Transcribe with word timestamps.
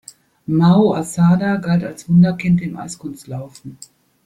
Mao 0.47 0.95
Asada 0.95 1.57
galt 1.57 1.83
als 1.83 2.09
„Wunderkind“ 2.09 2.59
im 2.63 2.75
Eiskunstlaufen. 2.75 3.77